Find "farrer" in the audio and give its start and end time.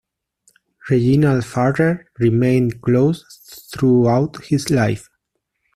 1.45-2.07